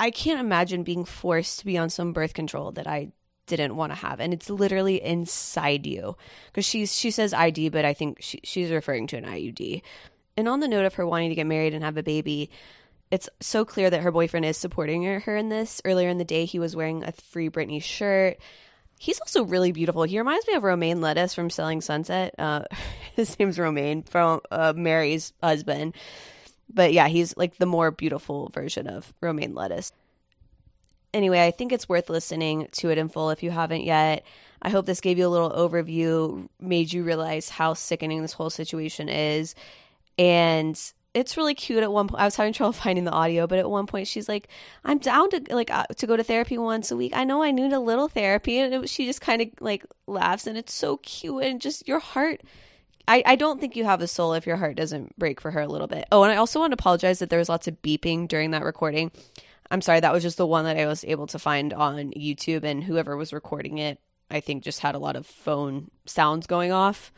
[0.00, 3.12] I can't imagine being forced to be on some birth control that I
[3.46, 6.16] didn't want to have and it's literally inside you.
[6.46, 9.82] Because she's she says id but i think she, she's referring to an iud
[10.36, 12.50] and on the note of her wanting to get married and have a baby
[13.10, 15.80] it's so clear that her boyfriend is supporting her in this.
[15.84, 18.38] Earlier in the day he was wearing a free britney shirt.
[18.98, 20.02] He's also really beautiful.
[20.04, 22.34] He reminds me of romaine lettuce from selling sunset.
[22.38, 22.64] Uh,
[23.16, 25.94] his name's Romain from uh, mary's husband.
[26.72, 29.92] But yeah he's like the more beautiful version of romaine lettuce
[31.16, 34.24] anyway, I think it's worth listening to it in full if you haven't yet.
[34.62, 38.50] I hope this gave you a little overview, made you realize how sickening this whole
[38.50, 39.54] situation is.
[40.18, 40.80] And
[41.14, 42.20] it's really cute at one point.
[42.20, 44.48] I was having trouble finding the audio, but at one point she's like,
[44.84, 47.12] "I'm down to like uh, to go to therapy once a week.
[47.14, 50.46] I know I need a little therapy." And it, she just kind of like laughs
[50.46, 52.42] and it's so cute and just your heart
[53.08, 55.60] I, I don't think you have a soul if your heart doesn't break for her
[55.60, 56.06] a little bit.
[56.10, 58.64] Oh, and I also want to apologize that there was lots of beeping during that
[58.64, 59.12] recording.
[59.70, 62.64] I'm sorry, that was just the one that I was able to find on YouTube,
[62.64, 63.98] and whoever was recording it,
[64.30, 67.12] I think, just had a lot of phone sounds going off.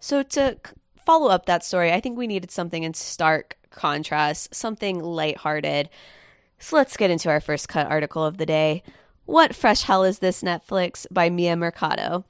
[0.00, 0.58] So, to
[1.04, 5.88] follow up that story, I think we needed something in stark contrast, something lighthearted.
[6.58, 8.82] So, let's get into our first cut article of the day.
[9.24, 12.24] What Fresh Hell is This Netflix by Mia Mercado.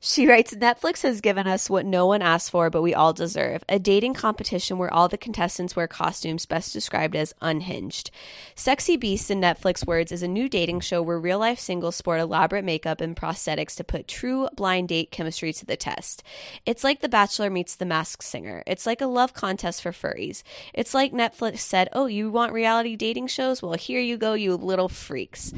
[0.00, 3.64] She writes Netflix has given us what no one asked for, but we all deserve
[3.68, 8.12] a dating competition where all the contestants wear costumes best described as unhinged.
[8.54, 12.20] Sexy Beast, in Netflix words, is a new dating show where real life singles sport
[12.20, 16.22] elaborate makeup and prosthetics to put true blind date chemistry to the test.
[16.64, 18.62] It's like The Bachelor meets The Masked Singer.
[18.68, 20.44] It's like a love contest for furries.
[20.72, 23.62] It's like Netflix said, Oh, you want reality dating shows?
[23.62, 25.52] Well, here you go, you little freaks.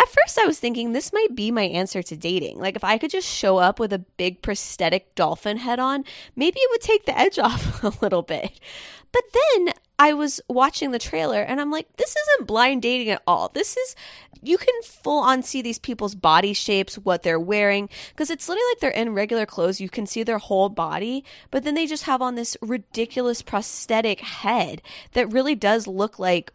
[0.00, 2.60] At first, I was thinking this might be my answer to dating.
[2.60, 6.04] Like, if I could just show up with a big prosthetic dolphin head on,
[6.36, 8.60] maybe it would take the edge off a little bit.
[9.10, 13.22] But then I was watching the trailer and I'm like, this isn't blind dating at
[13.26, 13.50] all.
[13.52, 13.96] This is,
[14.42, 18.66] you can full on see these people's body shapes, what they're wearing, because it's literally
[18.70, 19.80] like they're in regular clothes.
[19.80, 24.20] You can see their whole body, but then they just have on this ridiculous prosthetic
[24.20, 24.82] head
[25.14, 26.52] that really does look like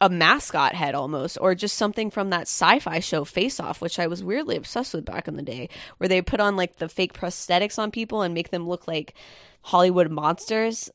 [0.00, 3.98] a mascot head almost, or just something from that sci fi show Face Off, which
[3.98, 6.88] I was weirdly obsessed with back in the day, where they put on like the
[6.88, 9.14] fake prosthetics on people and make them look like
[9.62, 10.90] Hollywood monsters.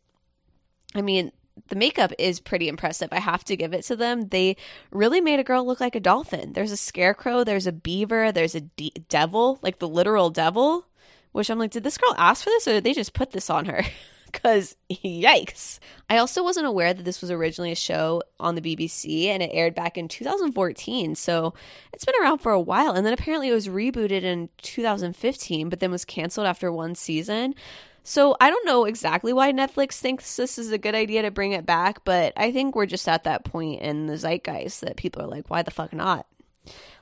[0.95, 1.31] I mean,
[1.67, 3.09] the makeup is pretty impressive.
[3.11, 4.29] I have to give it to them.
[4.29, 4.57] They
[4.91, 6.53] really made a girl look like a dolphin.
[6.53, 10.87] There's a scarecrow, there's a beaver, there's a de- devil, like the literal devil,
[11.31, 13.49] which I'm like, did this girl ask for this or did they just put this
[13.49, 13.83] on her?
[14.33, 15.79] because yikes.
[16.09, 19.51] I also wasn't aware that this was originally a show on the BBC and it
[19.53, 21.15] aired back in 2014.
[21.15, 21.53] So
[21.93, 22.93] it's been around for a while.
[22.93, 27.55] And then apparently it was rebooted in 2015, but then was canceled after one season.
[28.03, 31.53] So I don't know exactly why Netflix thinks this is a good idea to bring
[31.53, 35.21] it back, but I think we're just at that point in the zeitgeist that people
[35.21, 36.25] are like, why the fuck not?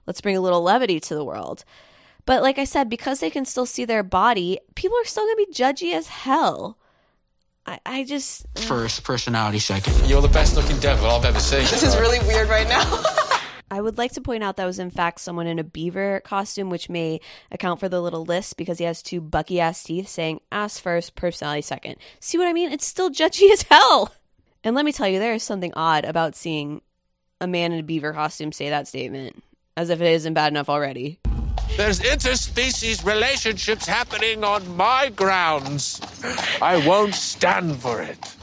[0.05, 1.65] Let's bring a little levity to the world.
[2.27, 5.37] But like I said, because they can still see their body, people are still going
[5.37, 6.77] to be judgy as hell.
[7.65, 8.61] I, I just uh.
[8.61, 10.09] first personality second.
[10.09, 11.61] You're the best looking devil I've ever seen.
[11.61, 13.03] This is really weird right now.
[13.71, 16.69] I would like to point out that was in fact someone in a beaver costume,
[16.69, 17.21] which may
[17.51, 21.15] account for the little list because he has two bucky ass teeth saying ass first,
[21.15, 21.95] personality second.
[22.19, 22.71] See what I mean?
[22.71, 24.13] It's still judgy as hell.
[24.63, 26.81] And let me tell you, there is something odd about seeing
[27.39, 29.41] a man in a beaver costume say that statement,
[29.77, 31.19] as if it isn't bad enough already.
[31.77, 36.01] There's interspecies relationships happening on my grounds.
[36.61, 38.35] I won't stand for it.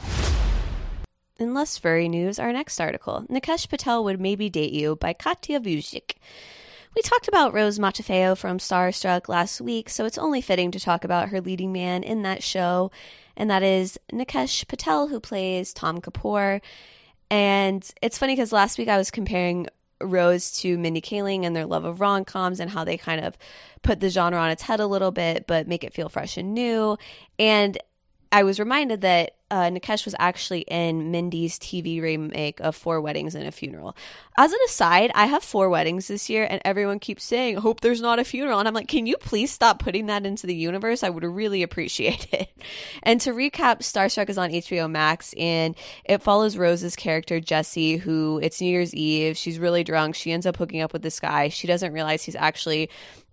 [1.37, 5.61] In less furry news, our next article Nikesh Patel Would Maybe Date You by Katya
[5.61, 6.15] Vujic.
[6.95, 11.03] We talked about Rose Matafeo from Starstruck last week, so it's only fitting to talk
[11.03, 12.91] about her leading man in that show,
[13.37, 16.61] and that is Nikesh Patel, who plays Tom Kapoor.
[17.31, 19.67] And it's funny because last week I was comparing
[20.01, 23.37] Rose to Mindy Kaling and their love of rom coms and how they kind of
[23.81, 26.53] put the genre on its head a little bit, but make it feel fresh and
[26.53, 26.97] new.
[27.37, 27.77] And
[28.31, 33.35] I was reminded that uh, Nikesh was actually in Mindy's TV remake of Four Weddings
[33.35, 33.95] and a Funeral.
[34.37, 38.01] As an aside, I have four weddings this year, and everyone keeps saying, Hope there's
[38.01, 38.59] not a funeral.
[38.59, 41.03] And I'm like, Can you please stop putting that into the universe?
[41.03, 42.49] I would really appreciate it.
[43.03, 48.39] And to recap, Starstruck is on HBO Max, and it follows Rose's character, Jessie, who
[48.43, 49.35] it's New Year's Eve.
[49.35, 50.15] She's really drunk.
[50.15, 51.49] She ends up hooking up with this guy.
[51.49, 52.89] She doesn't realize he's actually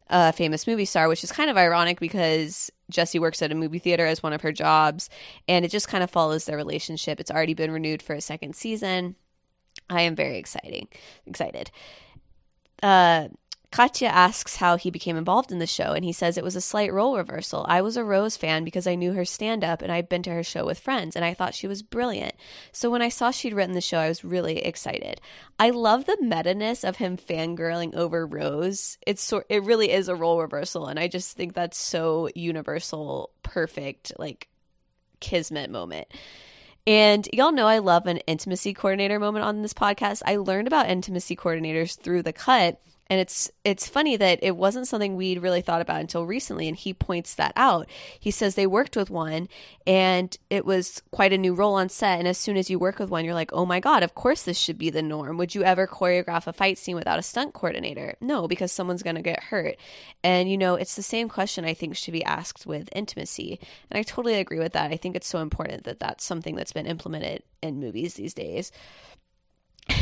[0.08, 3.78] a famous movie star, which is kind of ironic because Jessie works at a movie
[3.78, 5.08] theater as one of her jobs,
[5.48, 7.20] and it just kind of follows their relationship.
[7.20, 9.16] It's already been renewed for a second season.
[9.90, 10.88] I am very exciting,
[11.26, 11.70] excited.
[12.82, 13.28] Uh,
[13.76, 16.62] Katya asks how he became involved in the show, and he says it was a
[16.62, 17.66] slight role reversal.
[17.68, 20.30] I was a Rose fan because I knew her stand up and I'd been to
[20.30, 22.32] her show with friends, and I thought she was brilliant.
[22.72, 25.20] So when I saw she'd written the show, I was really excited.
[25.58, 28.96] I love the meta ness of him fangirling over Rose.
[29.06, 33.28] It's sort it really is a role reversal, and I just think that's so universal,
[33.42, 34.48] perfect, like
[35.20, 36.08] kismet moment.
[36.86, 40.22] And y'all know I love an intimacy coordinator moment on this podcast.
[40.24, 44.88] I learned about intimacy coordinators through the cut and it's it's funny that it wasn't
[44.88, 47.88] something we'd really thought about until recently and he points that out.
[48.18, 49.48] He says they worked with one
[49.86, 52.98] and it was quite a new role on set and as soon as you work
[52.98, 55.36] with one you're like oh my god of course this should be the norm.
[55.38, 58.16] Would you ever choreograph a fight scene without a stunt coordinator?
[58.20, 59.76] No because someone's going to get hurt.
[60.24, 63.60] And you know it's the same question i think should be asked with intimacy.
[63.90, 64.90] And i totally agree with that.
[64.90, 68.72] I think it's so important that that's something that's been implemented in movies these days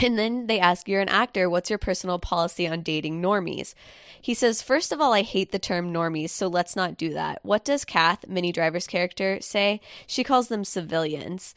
[0.03, 1.49] and then they ask, You're an actor.
[1.49, 3.75] What's your personal policy on dating normies?
[4.21, 7.41] He says, First of all, I hate the term normies, so let's not do that.
[7.43, 9.81] What does Kath, Minnie Driver's character, say?
[10.07, 11.55] She calls them civilians.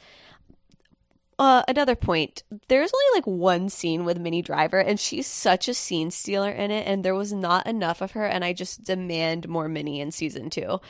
[1.39, 5.73] Uh, another point there's only like one scene with Minnie Driver, and she's such a
[5.73, 9.47] scene stealer in it, and there was not enough of her, and I just demand
[9.47, 10.81] more Minnie in season two.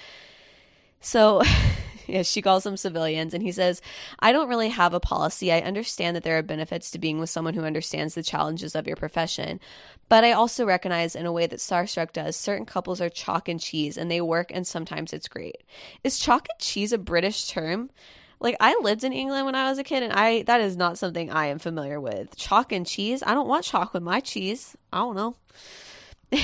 [1.01, 1.43] So
[2.13, 3.33] yeah, she calls them civilians.
[3.33, 3.81] And he says,
[4.19, 5.51] I don't really have a policy.
[5.51, 8.87] I understand that there are benefits to being with someone who understands the challenges of
[8.87, 9.59] your profession.
[10.09, 13.59] But I also recognize, in a way that Starstruck does, certain couples are chalk and
[13.59, 15.63] cheese and they work, and sometimes it's great.
[16.03, 17.89] Is chalk and cheese a British term?
[18.39, 20.97] Like I lived in England when I was a kid and I that is not
[20.97, 22.35] something I am familiar with.
[22.37, 23.23] Chalk and cheese?
[23.25, 24.77] I don't want chalk with my cheese.
[24.93, 25.35] I don't know.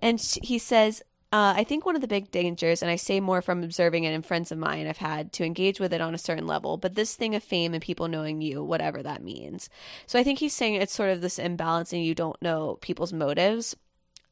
[0.00, 1.02] and he says
[1.32, 4.12] uh, I think one of the big dangers, and I say more from observing it
[4.12, 6.96] in friends of mine I've had to engage with it on a certain level, but
[6.96, 9.68] this thing of fame and people knowing you, whatever that means.
[10.06, 13.12] So I think he's saying it's sort of this imbalance and you don't know people's
[13.12, 13.76] motives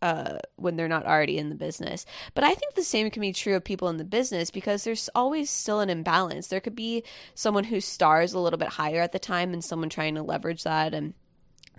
[0.03, 2.05] uh, when they're not already in the business.
[2.34, 5.09] But I think the same can be true of people in the business because there's
[5.14, 6.49] always still an imbalance.
[6.49, 9.88] There could be someone who stars a little bit higher at the time and someone
[9.88, 11.14] trying to leverage that and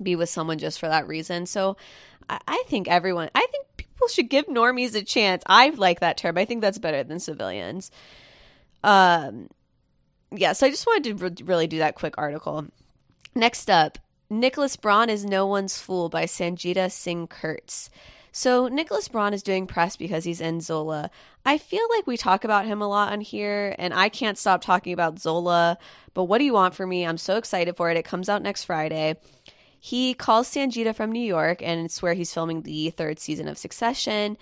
[0.01, 1.45] be with someone just for that reason.
[1.45, 1.77] So
[2.29, 5.43] I, I think everyone, I think people should give normies a chance.
[5.45, 6.37] I like that term.
[6.37, 7.91] I think that's better than civilians.
[8.83, 9.49] Um,
[10.31, 12.65] yeah, so I just wanted to re- really do that quick article.
[13.35, 13.97] Next up,
[14.29, 17.89] Nicholas Braun is No One's Fool by Sangeeta Singh Kurtz.
[18.31, 21.09] So Nicholas Braun is doing press because he's in Zola.
[21.45, 24.61] I feel like we talk about him a lot on here, and I can't stop
[24.61, 25.79] talking about Zola.
[26.13, 27.05] But what do you want from me?
[27.05, 27.97] I'm so excited for it.
[27.97, 29.15] It comes out next Friday.
[29.79, 33.57] He calls Sangeeta from New York, and it's where he's filming the third season of
[33.57, 34.37] Succession.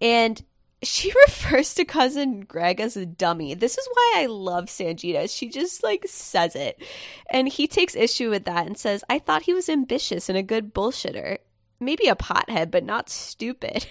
[0.00, 0.42] And
[0.82, 3.54] she refers to cousin Greg as a dummy.
[3.54, 5.34] This is why I love Sangeeta.
[5.34, 6.82] She just like says it.
[7.30, 10.42] And he takes issue with that and says, I thought he was ambitious and a
[10.42, 11.38] good bullshitter.
[11.80, 13.86] Maybe a pothead, but not stupid.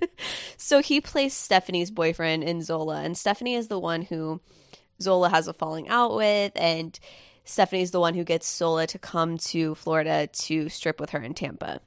[0.56, 4.40] so he plays Stephanie's boyfriend in Zola, and Stephanie is the one who
[5.00, 6.98] Zola has a falling out with, and
[7.44, 11.34] Stephanie's the one who gets Zola to come to Florida to strip with her in
[11.34, 11.80] Tampa.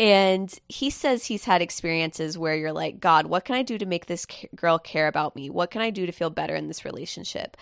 [0.00, 3.86] And he says he's had experiences where you're like, God, what can I do to
[3.86, 5.50] make this girl care about me?
[5.50, 7.56] What can I do to feel better in this relationship?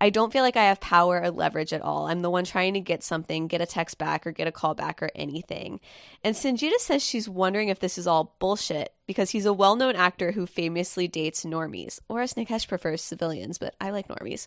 [0.00, 2.06] I don't feel like I have power or leverage at all.
[2.06, 4.74] I'm the one trying to get something, get a text back or get a call
[4.74, 5.80] back or anything.
[6.24, 9.94] And Sangeeta says she's wondering if this is all bullshit because he's a well known
[9.94, 14.46] actor who famously dates normies, or as Nikesh prefers, civilians, but I like normies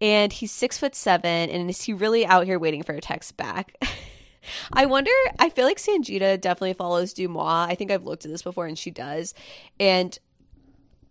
[0.00, 3.36] and he's six foot seven and is he really out here waiting for a text
[3.36, 3.76] back?
[4.72, 8.42] I wonder i feel like Sangeeta definitely follows deuxmoi i think i've looked at this
[8.42, 9.34] before and she does.
[9.80, 10.18] And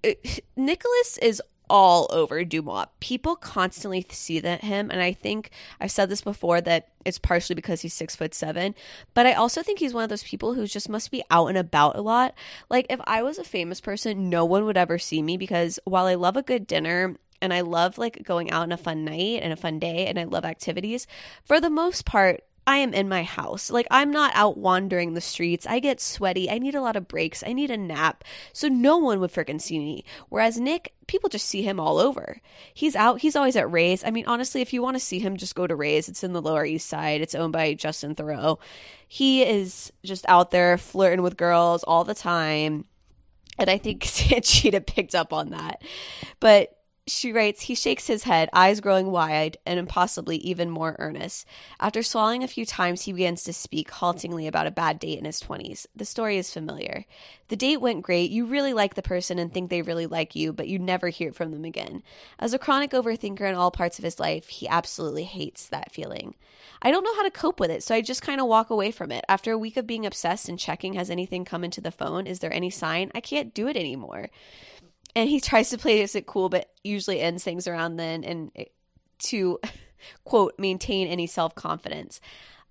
[0.03, 5.49] uh, it, nicholas is all over deuxmoi people constantly see that him and i think
[5.79, 8.75] i've said this before that it's partially because he's six foot seven
[9.13, 11.57] but i also think he's one of those people who just must be out and
[11.57, 12.35] about a lot.
[12.69, 16.05] Like if i was a famous person no one would ever see me because while
[16.05, 19.41] i love a good dinner and I love like going out on a fun night
[19.43, 21.05] and a fun day and I love activities.
[21.43, 23.69] For the most part, I am in my house.
[23.69, 25.67] Like, I'm not out wandering the streets.
[25.67, 26.49] I get sweaty.
[26.49, 27.43] I need a lot of breaks.
[27.45, 28.23] I need a nap.
[28.53, 30.05] So, no one would freaking see me.
[30.29, 32.39] Whereas Nick, people just see him all over.
[32.73, 33.19] He's out.
[33.19, 34.05] He's always at Ray's.
[34.05, 36.07] I mean, honestly, if you want to see him, just go to Ray's.
[36.07, 37.19] It's in the Lower East Side.
[37.19, 38.57] It's owned by Justin Theroux.
[39.09, 42.85] He is just out there flirting with girls all the time.
[43.59, 45.81] And I think Sangeeta picked up on that.
[46.39, 51.45] But She writes, he shakes his head, eyes growing wide and impossibly even more earnest.
[51.77, 55.25] After swallowing a few times, he begins to speak haltingly about a bad date in
[55.25, 55.85] his 20s.
[55.93, 57.03] The story is familiar.
[57.49, 58.31] The date went great.
[58.31, 61.33] You really like the person and think they really like you, but you never hear
[61.33, 62.03] from them again.
[62.39, 66.35] As a chronic overthinker in all parts of his life, he absolutely hates that feeling.
[66.81, 68.91] I don't know how to cope with it, so I just kind of walk away
[68.91, 69.25] from it.
[69.27, 72.27] After a week of being obsessed and checking, has anything come into the phone?
[72.27, 73.11] Is there any sign?
[73.13, 74.29] I can't do it anymore
[75.15, 78.51] and he tries to play it cool, but usually ends things around then and
[79.19, 79.59] to
[80.23, 82.19] quote maintain any self confidence.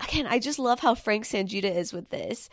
[0.01, 2.49] Again, I just love how Frank Sangeeta is with this.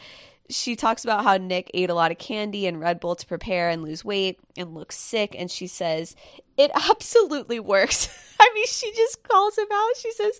[0.50, 3.70] She talks about how Nick ate a lot of candy and Red Bull to prepare
[3.70, 6.16] and lose weight and looks sick, and she says
[6.58, 8.10] it absolutely works.
[8.40, 9.98] I mean, she just calls him out.
[9.98, 10.40] She says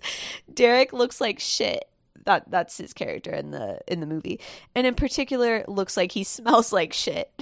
[0.52, 1.84] Derek looks like shit
[2.26, 4.38] that that's his character in the in the movie
[4.74, 7.32] and in particular looks like he smells like shit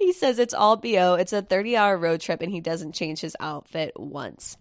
[0.00, 1.14] he says it's all BO.
[1.14, 4.56] It's a 30 hour road trip and he doesn't change his outfit once.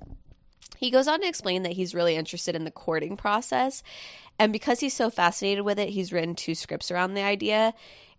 [0.78, 3.82] He goes on to explain that he's really interested in the courting process.
[4.38, 7.74] And because he's so fascinated with it, he's written two scripts around the idea.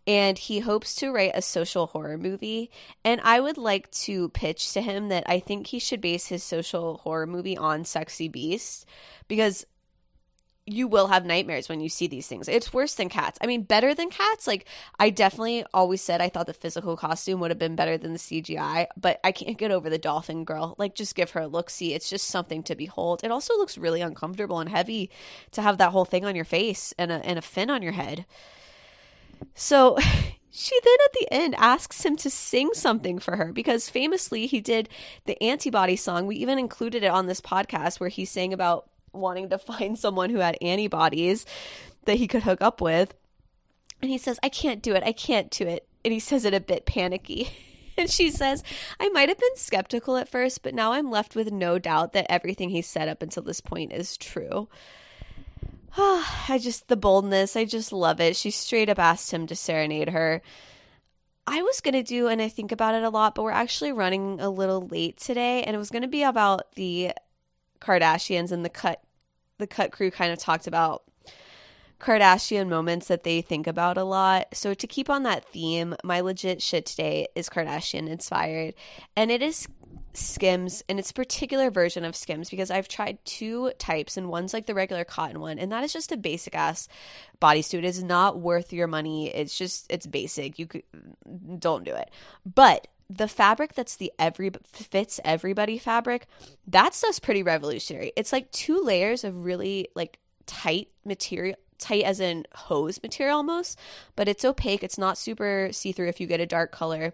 [0.07, 2.71] And he hopes to write a social horror movie.
[3.05, 6.43] And I would like to pitch to him that I think he should base his
[6.43, 8.87] social horror movie on Sexy Beast
[9.29, 9.67] because
[10.73, 12.49] you will have nightmares when you see these things.
[12.49, 13.39] It's worse than cats.
[13.41, 14.47] I mean, better than cats.
[14.47, 14.67] Like,
[14.99, 18.19] I definitely always said I thought the physical costume would have been better than the
[18.19, 20.75] CGI, but I can't get over the dolphin girl.
[20.79, 21.95] Like, just give her a look see.
[21.95, 23.21] It's just something to behold.
[23.25, 25.11] It also looks really uncomfortable and heavy
[25.53, 27.93] to have that whole thing on your face and a, and a fin on your
[27.93, 28.27] head.
[29.55, 29.99] So.
[30.53, 34.61] She then at the end asks him to sing something for her because famously he
[34.61, 34.89] did
[35.25, 36.27] the antibody song.
[36.27, 40.31] We even included it on this podcast where he sang about wanting to find someone
[40.31, 41.47] who had antibodies
[42.05, 43.15] that he could hook up with.
[44.03, 45.03] And he says, I can't do it.
[45.05, 45.87] I can't do it.
[46.05, 47.51] And he says it a bit panicky.
[47.97, 48.63] And she says,
[48.99, 52.31] I might have been skeptical at first, but now I'm left with no doubt that
[52.31, 54.69] everything he said up until this point is true.
[55.99, 58.37] Oh, I just, the boldness, I just love it.
[58.37, 60.41] She straight up asked him to serenade her.
[61.47, 63.93] I was going to do, and I think about it a lot, but we're actually
[63.93, 67.13] running a little late today, and it was going to be about the
[67.81, 69.03] Kardashians and the cut
[69.59, 71.03] the cut crew kind of talked about
[72.01, 74.49] Kardashian moments that they think about a lot.
[74.55, 78.75] So to keep on that theme, my legit shit today is Kardashian inspired
[79.17, 79.69] and it is
[80.13, 84.53] Skims and its a particular version of Skims because I've tried two types and one's
[84.53, 86.89] like the regular cotton one and that is just a basic ass
[87.41, 87.85] bodysuit.
[87.85, 89.29] It's not worth your money.
[89.29, 90.59] It's just it's basic.
[90.59, 90.83] You could
[91.59, 92.11] don't do it.
[92.45, 96.27] But the fabric that's the every fits everybody fabric
[96.67, 102.21] that stuff's pretty revolutionary it's like two layers of really like tight material tight as
[102.21, 103.79] in hose material almost
[104.15, 107.13] but it's opaque it's not super see-through if you get a dark color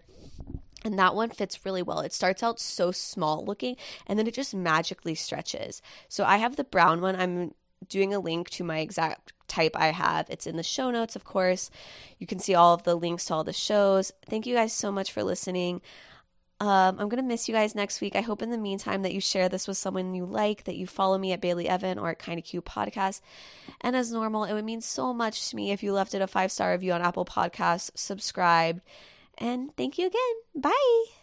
[0.83, 1.99] and that one fits really well.
[1.99, 3.75] It starts out so small looking
[4.05, 5.81] and then it just magically stretches.
[6.07, 7.15] So I have the brown one.
[7.15, 7.53] I'm
[7.89, 10.29] doing a link to my exact type I have.
[10.29, 11.69] It's in the show notes, of course.
[12.19, 14.11] You can see all of the links to all the shows.
[14.29, 15.81] Thank you guys so much for listening.
[16.59, 18.15] Um, I'm going to miss you guys next week.
[18.15, 20.87] I hope in the meantime that you share this with someone you like, that you
[20.87, 23.21] follow me at Bailey Evan or at Kinda Cute Podcast.
[23.81, 26.27] And as normal, it would mean so much to me if you left it a
[26.27, 28.81] five star review on Apple Podcasts, subscribed,
[29.37, 30.35] and thank you again.
[30.55, 31.16] Bye.